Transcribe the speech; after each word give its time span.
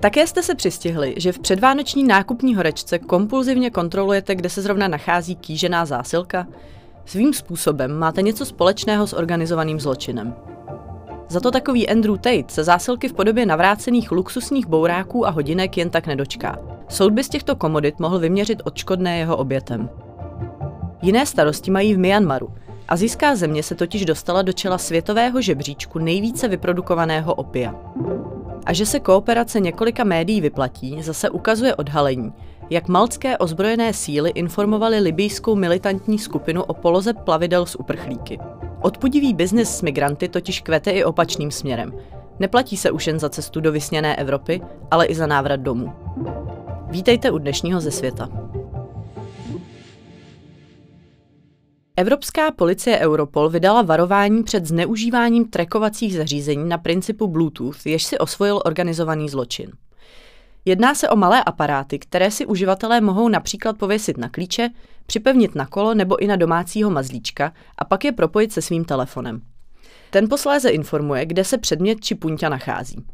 Také 0.00 0.26
jste 0.26 0.42
se 0.42 0.54
přistihli, 0.54 1.14
že 1.16 1.32
v 1.32 1.38
předvánoční 1.38 2.04
nákupní 2.04 2.54
horečce 2.54 2.98
kompulzivně 2.98 3.70
kontrolujete, 3.70 4.34
kde 4.34 4.50
se 4.50 4.62
zrovna 4.62 4.88
nachází 4.88 5.36
kýžená 5.36 5.86
zásilka? 5.86 6.46
Svým 7.04 7.34
způsobem 7.34 7.98
máte 7.98 8.22
něco 8.22 8.46
společného 8.46 9.06
s 9.06 9.12
organizovaným 9.12 9.80
zločinem. 9.80 10.34
Za 11.28 11.40
to 11.40 11.50
takový 11.50 11.88
Andrew 11.88 12.16
Tate 12.16 12.44
se 12.48 12.64
zásilky 12.64 13.08
v 13.08 13.12
podobě 13.12 13.46
navrácených 13.46 14.12
luxusních 14.12 14.66
bouráků 14.66 15.26
a 15.26 15.30
hodinek 15.30 15.76
jen 15.76 15.90
tak 15.90 16.06
nedočká. 16.06 16.58
Soud 16.88 17.12
by 17.12 17.24
z 17.24 17.28
těchto 17.28 17.56
komodit 17.56 17.98
mohl 17.98 18.18
vyměřit 18.18 18.62
odškodné 18.64 19.18
jeho 19.18 19.36
obětem. 19.36 19.90
Jiné 21.02 21.26
starosti 21.26 21.70
mají 21.70 21.94
v 21.94 21.98
Myanmaru. 21.98 22.48
Azijská 22.88 23.36
země 23.36 23.62
se 23.62 23.74
totiž 23.74 24.04
dostala 24.04 24.42
do 24.42 24.52
čela 24.52 24.78
světového 24.78 25.40
žebříčku 25.40 25.98
nejvíce 25.98 26.48
vyprodukovaného 26.48 27.34
opia. 27.34 27.74
A 28.68 28.72
že 28.72 28.86
se 28.86 29.00
kooperace 29.00 29.60
několika 29.60 30.04
médií 30.04 30.40
vyplatí, 30.40 31.02
zase 31.02 31.30
ukazuje 31.30 31.74
odhalení, 31.74 32.32
jak 32.70 32.88
malcké 32.88 33.38
ozbrojené 33.38 33.92
síly 33.92 34.30
informovaly 34.30 34.98
libijskou 34.98 35.54
militantní 35.54 36.18
skupinu 36.18 36.62
o 36.62 36.74
poloze 36.74 37.12
plavidel 37.12 37.66
s 37.66 37.80
uprchlíky. 37.80 38.38
Odpudivý 38.82 39.34
biznis 39.34 39.76
s 39.76 39.82
migranty 39.82 40.28
totiž 40.28 40.60
kvete 40.60 40.90
i 40.90 41.04
opačným 41.04 41.50
směrem. 41.50 41.92
Neplatí 42.38 42.76
se 42.76 42.90
už 42.90 43.06
jen 43.06 43.18
za 43.18 43.28
cestu 43.28 43.60
do 43.60 43.72
vysněné 43.72 44.16
Evropy, 44.16 44.60
ale 44.90 45.06
i 45.06 45.14
za 45.14 45.26
návrat 45.26 45.60
domů. 45.60 45.92
Vítejte 46.90 47.30
u 47.30 47.38
dnešního 47.38 47.80
ze 47.80 47.90
světa. 47.90 48.28
Evropská 51.98 52.50
policie 52.50 52.98
Europol 52.98 53.48
vydala 53.48 53.82
varování 53.82 54.42
před 54.42 54.66
zneužíváním 54.66 55.44
trekovacích 55.44 56.14
zařízení 56.14 56.68
na 56.68 56.78
principu 56.78 57.26
Bluetooth, 57.26 57.86
jež 57.86 58.04
si 58.04 58.18
osvojil 58.18 58.60
organizovaný 58.64 59.28
zločin. 59.28 59.70
Jedná 60.64 60.94
se 60.94 61.08
o 61.08 61.16
malé 61.16 61.44
aparáty, 61.44 61.98
které 61.98 62.30
si 62.30 62.46
uživatelé 62.46 63.00
mohou 63.00 63.28
například 63.28 63.78
pověsit 63.78 64.16
na 64.18 64.28
klíče, 64.28 64.70
připevnit 65.06 65.54
na 65.54 65.66
kolo 65.66 65.94
nebo 65.94 66.16
i 66.16 66.26
na 66.26 66.36
domácího 66.36 66.90
mazlíčka 66.90 67.52
a 67.78 67.84
pak 67.84 68.04
je 68.04 68.12
propojit 68.12 68.52
se 68.52 68.62
svým 68.62 68.84
telefonem. 68.84 69.40
Ten 70.10 70.28
posléze 70.28 70.68
informuje, 70.70 71.26
kde 71.26 71.44
se 71.44 71.58
předmět 71.58 72.00
či 72.00 72.14
punťa 72.14 72.48
nachází. 72.48 73.04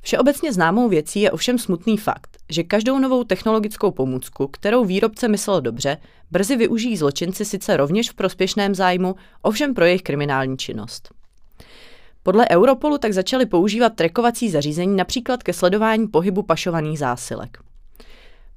Všeobecně 0.00 0.52
známou 0.52 0.88
věcí 0.88 1.20
je 1.20 1.30
ovšem 1.30 1.58
smutný 1.58 1.96
fakt, 1.96 2.35
že 2.50 2.62
každou 2.62 2.98
novou 2.98 3.24
technologickou 3.24 3.90
pomůcku, 3.90 4.46
kterou 4.46 4.84
výrobce 4.84 5.28
myslel 5.28 5.60
dobře, 5.60 5.96
brzy 6.30 6.56
využijí 6.56 6.96
zločinci 6.96 7.44
sice 7.44 7.76
rovněž 7.76 8.10
v 8.10 8.14
prospěšném 8.14 8.74
zájmu, 8.74 9.14
ovšem 9.42 9.74
pro 9.74 9.84
jejich 9.84 10.02
kriminální 10.02 10.58
činnost. 10.58 11.14
Podle 12.22 12.48
Europolu 12.50 12.98
tak 12.98 13.12
začali 13.12 13.46
používat 13.46 13.94
trekovací 13.94 14.50
zařízení 14.50 14.96
například 14.96 15.42
ke 15.42 15.52
sledování 15.52 16.08
pohybu 16.08 16.42
pašovaných 16.42 16.98
zásilek. 16.98 17.58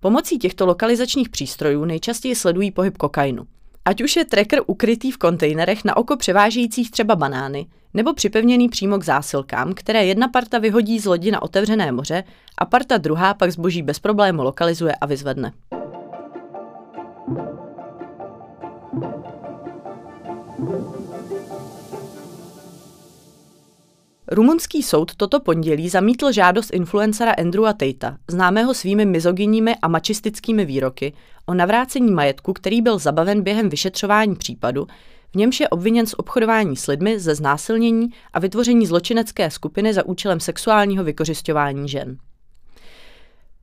Pomocí 0.00 0.38
těchto 0.38 0.66
lokalizačních 0.66 1.28
přístrojů 1.28 1.84
nejčastěji 1.84 2.34
sledují 2.34 2.70
pohyb 2.70 2.96
kokainu. 2.96 3.46
Ať 3.88 4.00
už 4.00 4.16
je 4.16 4.24
tracker 4.24 4.60
ukrytý 4.66 5.10
v 5.10 5.18
kontejnerech 5.18 5.84
na 5.84 5.96
oko 5.96 6.16
převážejících 6.16 6.90
třeba 6.90 7.16
banány, 7.16 7.66
nebo 7.94 8.14
připevněný 8.14 8.68
přímo 8.68 8.98
k 8.98 9.04
zásilkám, 9.04 9.74
které 9.74 10.04
jedna 10.04 10.28
parta 10.28 10.58
vyhodí 10.58 10.98
z 10.98 11.06
lodi 11.06 11.30
na 11.30 11.42
otevřené 11.42 11.92
moře 11.92 12.24
a 12.58 12.64
parta 12.64 12.98
druhá 12.98 13.34
pak 13.34 13.52
zboží 13.52 13.82
bez 13.82 13.98
problému 13.98 14.42
lokalizuje 14.42 14.94
a 14.94 15.06
vyzvedne. 15.06 15.52
Rumunský 24.30 24.82
soud 24.82 25.14
toto 25.14 25.40
pondělí 25.40 25.88
zamítl 25.88 26.32
žádost 26.32 26.72
influencera 26.72 27.32
Andrewa 27.32 27.72
Tatea, 27.72 28.16
známého 28.30 28.74
svými 28.74 29.06
mizogyními 29.06 29.76
a 29.82 29.88
mačistickými 29.88 30.64
výroky, 30.64 31.12
o 31.48 31.54
navrácení 31.54 32.12
majetku, 32.12 32.52
který 32.52 32.82
byl 32.82 32.98
zabaven 32.98 33.42
během 33.42 33.68
vyšetřování 33.68 34.36
případu, 34.36 34.86
v 35.32 35.34
němž 35.34 35.60
je 35.60 35.68
obviněn 35.68 36.06
z 36.06 36.14
obchodování 36.16 36.76
s 36.76 36.86
lidmi, 36.86 37.20
ze 37.20 37.34
znásilnění 37.34 38.08
a 38.32 38.38
vytvoření 38.38 38.86
zločinecké 38.86 39.50
skupiny 39.50 39.94
za 39.94 40.06
účelem 40.06 40.40
sexuálního 40.40 41.04
vykořišťování 41.04 41.88
žen. 41.88 42.18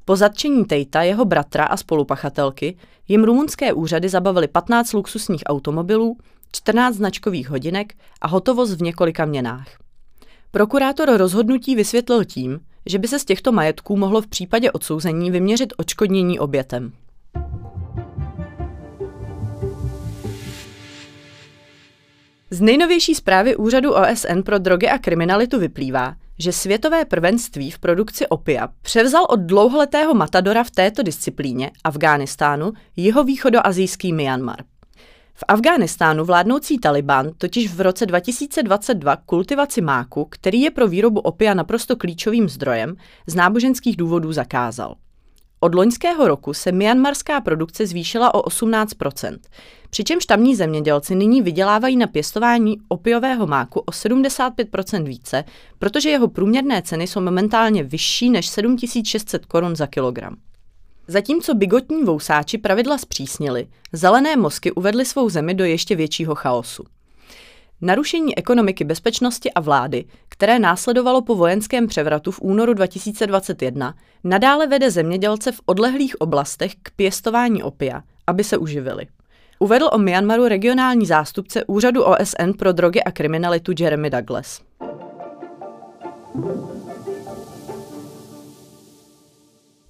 Po 0.06 0.16
zatčení 0.16 0.66
Tejta, 0.66 1.02
jeho 1.02 1.26
bratra 1.26 1.66
a 1.66 1.78
spolupachatelky, 1.78 2.78
jim 3.08 3.24
rumunské 3.24 3.74
úřady 3.74 4.10
zabavily 4.10 4.48
15 4.48 4.94
luxusních 4.94 5.44
automobilů, 5.46 6.18
14 6.52 6.96
značkových 6.96 7.50
hodinek 7.50 7.94
a 8.22 8.28
hotovost 8.28 8.74
v 8.74 8.82
několika 8.82 9.26
měnách. 9.26 9.68
Prokurátor 10.52 11.18
rozhodnutí 11.18 11.76
vysvětlil 11.76 12.26
tím, 12.26 12.60
že 12.86 13.00
by 13.00 13.08
se 13.08 13.20
z 13.20 13.26
těchto 13.26 13.52
majetků 13.52 13.98
mohlo 13.98 14.22
v 14.22 14.28
případě 14.28 14.72
odsouzení 14.72 15.32
vyměřit 15.32 15.74
odškodnění 15.78 16.40
obětem. 16.40 16.92
Z 22.56 22.62
nejnovější 22.62 23.16
zprávy 23.16 23.56
Úřadu 23.56 23.94
OSN 23.94 24.42
pro 24.46 24.58
drogy 24.58 24.90
a 24.90 24.98
kriminalitu 24.98 25.60
vyplývá, 25.60 26.16
že 26.40 26.52
světové 26.52 27.06
prvenství 27.06 27.72
v 27.72 27.80
produkci 27.80 28.28
opia 28.28 28.70
převzal 28.82 29.26
od 29.30 29.40
dlouholetého 29.40 30.14
matadora 30.14 30.64
v 30.64 30.72
této 30.72 31.04
disciplíně, 31.04 31.72
Afghánistánu, 31.84 32.74
jeho 32.96 33.24
východoazijský 33.24 34.14
Myanmar. 34.14 34.58
V 35.34 35.44
Afghánistánu 35.48 36.26
vládnoucí 36.26 36.78
Taliban 36.78 37.32
totiž 37.38 37.74
v 37.74 37.82
roce 37.82 38.06
2022 38.06 39.16
kultivaci 39.16 39.82
máku, 39.82 40.28
který 40.30 40.62
je 40.62 40.72
pro 40.72 40.88
výrobu 40.88 41.20
opia 41.20 41.54
naprosto 41.54 41.96
klíčovým 41.96 42.50
zdrojem, 42.50 42.96
z 43.28 43.36
náboženských 43.36 43.98
důvodů 43.98 44.34
zakázal. 44.34 44.96
Od 45.60 45.76
loňského 45.76 46.28
roku 46.28 46.54
se 46.54 46.72
myanmarská 46.72 47.42
produkce 47.42 47.88
zvýšila 47.88 48.34
o 48.34 48.42
18% 48.42 49.38
přičemž 49.96 50.26
tamní 50.26 50.56
zemědělci 50.56 51.16
nyní 51.16 51.42
vydělávají 51.42 51.98
na 51.98 52.08
pěstování 52.08 52.78
opiového 52.88 53.48
máku 53.48 53.80
o 53.80 53.92
75% 53.92 55.04
více, 55.04 55.44
protože 55.80 56.10
jeho 56.10 56.28
průměrné 56.28 56.82
ceny 56.82 57.08
jsou 57.08 57.22
momentálně 57.22 57.84
vyšší 57.84 58.30
než 58.30 58.48
7600 58.48 59.46
korun 59.46 59.76
za 59.76 59.88
kilogram. 59.88 60.36
Zatímco 61.08 61.54
bigotní 61.54 62.04
vousáči 62.04 62.58
pravidla 62.58 62.98
zpřísnili, 62.98 63.68
zelené 63.94 64.36
mozky 64.36 64.72
uvedly 64.72 65.06
svou 65.06 65.30
zemi 65.30 65.54
do 65.54 65.66
ještě 65.66 65.96
většího 65.96 66.36
chaosu. 66.36 66.84
Narušení 67.86 68.38
ekonomiky 68.38 68.84
bezpečnosti 68.84 69.54
a 69.54 69.60
vlády, 69.60 70.06
které 70.30 70.60
následovalo 70.60 71.22
po 71.22 71.36
vojenském 71.36 71.88
převratu 71.88 72.32
v 72.32 72.42
únoru 72.42 72.74
2021, 72.74 73.96
nadále 74.24 74.68
vede 74.68 74.92
zemědělce 74.92 75.52
v 75.52 75.62
odlehlých 75.66 76.22
oblastech 76.22 76.72
k 76.84 76.92
pěstování 76.96 77.64
opia, 77.64 78.02
aby 78.28 78.44
se 78.44 78.58
uživili. 78.58 79.08
Uvedl 79.60 79.90
o 79.92 79.98
Myanmaru 79.98 80.48
regionální 80.48 81.06
zástupce 81.06 81.66
Úřadu 81.66 82.04
OSN 82.04 82.52
pro 82.60 82.72
drogy 82.72 83.04
a 83.04 83.12
kriminalitu 83.12 83.72
Jeremy 83.80 84.10
Douglas. 84.10 84.62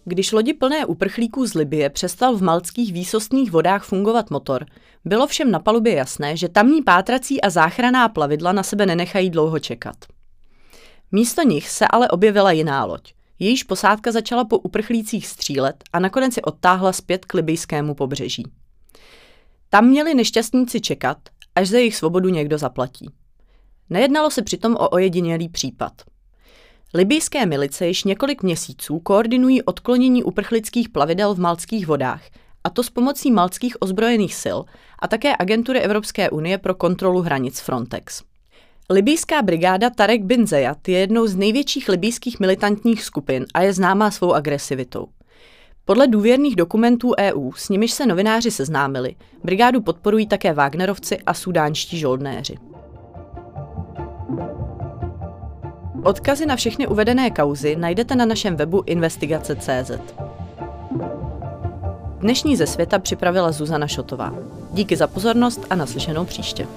Když 0.08 0.32
lodi 0.32 0.54
plné 0.54 0.86
uprchlíků 0.86 1.48
z 1.48 1.54
Libie 1.54 1.90
přestal 1.90 2.36
v 2.36 2.44
malckých 2.44 2.94
výsostných 2.94 3.52
vodách 3.52 3.84
fungovat 3.84 4.30
motor, 4.30 4.66
bylo 5.06 5.28
všem 5.28 5.52
na 5.52 5.60
palubě 5.60 5.94
jasné, 5.94 6.38
že 6.38 6.50
tamní 6.50 6.82
pátrací 6.82 7.42
a 7.42 7.50
záchraná 7.50 8.10
plavidla 8.10 8.52
na 8.52 8.64
sebe 8.64 8.86
nenechají 8.86 9.30
dlouho 9.30 9.60
čekat. 9.60 9.96
Místo 11.12 11.42
nich 11.42 11.70
se 11.70 11.88
ale 11.88 12.10
objevila 12.10 12.52
jiná 12.52 12.86
loď. 12.86 13.14
Jejíž 13.40 13.64
posádka 13.64 14.12
začala 14.12 14.46
po 14.46 14.58
uprchlících 14.58 15.28
střílet 15.28 15.84
a 15.94 16.00
nakonec 16.00 16.34
se 16.34 16.42
odtáhla 16.42 16.94
zpět 16.94 17.26
k 17.26 17.34
libijskému 17.34 17.96
pobřeží. 17.96 18.44
Tam 19.70 19.88
měli 19.88 20.14
nešťastníci 20.14 20.82
čekat, 20.82 21.18
až 21.56 21.70
za 21.70 21.78
jejich 21.78 21.96
svobodu 21.96 22.30
někdo 22.30 22.58
zaplatí. 22.58 23.10
Nejednalo 23.90 24.32
se 24.32 24.42
přitom 24.42 24.76
o 24.76 24.90
ojedinělý 24.90 25.50
případ– 25.50 25.94
Libijské 26.98 27.46
milice 27.46 27.88
již 27.88 28.04
několik 28.04 28.44
měsíců 28.44 29.00
koordinují 29.00 29.64
odklonění 29.64 30.24
uprchlických 30.24 30.90
plavidel 30.90 31.34
v 31.34 31.40
malckých 31.40 31.88
vodách, 31.88 32.22
a 32.64 32.70
to 32.70 32.84
s 32.84 32.90
pomocí 32.90 33.32
malckých 33.32 33.78
ozbrojených 33.80 34.36
sil 34.44 34.60
a 35.00 35.08
také 35.08 35.36
agentury 35.40 35.80
Evropské 35.80 36.30
unie 36.30 36.58
pro 36.58 36.76
kontrolu 36.76 37.22
hranic 37.22 37.60
Frontex. 37.60 38.24
Libijská 38.90 39.42
brigáda 39.42 39.90
Tarek 39.90 40.24
bin 40.24 40.48
Zayat 40.48 40.88
je 40.88 41.00
jednou 41.00 41.28
z 41.28 41.36
největších 41.36 41.90
libijských 41.90 42.40
militantních 42.40 43.04
skupin 43.04 43.46
a 43.54 43.62
je 43.62 43.74
známá 43.74 44.12
svou 44.12 44.34
agresivitou. 44.34 45.08
Podle 45.86 46.08
důvěrných 46.08 46.56
dokumentů 46.56 47.12
EU, 47.20 47.52
s 47.52 47.70
nimiž 47.70 47.92
se 47.92 48.06
novináři 48.06 48.52
seznámili, 48.52 49.16
brigádu 49.44 49.82
podporují 49.82 50.28
také 50.28 50.54
Wagnerovci 50.54 51.18
a 51.26 51.34
sudánští 51.34 52.00
žoldnéři. 52.00 52.56
Odkazy 56.06 56.46
na 56.46 56.56
všechny 56.56 56.88
uvedené 56.88 57.32
kauzy 57.32 57.76
najdete 57.76 58.16
na 58.16 58.26
našem 58.26 58.56
webu 58.56 58.84
investigace.cz. 58.86 59.92
Dnešní 62.20 62.56
ze 62.56 62.68
světa 62.68 63.00
připravila 63.00 63.52
Zuzana 63.52 63.88
Šotová. 63.88 64.34
Díky 64.72 64.96
za 64.96 65.08
pozornost 65.08 65.66
a 65.70 65.76
naslyšenou 65.76 66.26
příště. 66.26 66.68